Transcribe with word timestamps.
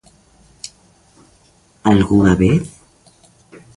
¿Algunha 1.91 2.33
vez? 2.43 2.63